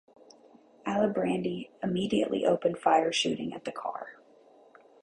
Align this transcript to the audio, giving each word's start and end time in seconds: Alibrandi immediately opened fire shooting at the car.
Alibrandi 0.87 1.69
immediately 1.83 2.43
opened 2.43 2.79
fire 2.79 3.11
shooting 3.11 3.53
at 3.53 3.65
the 3.65 3.71
car. 3.71 4.17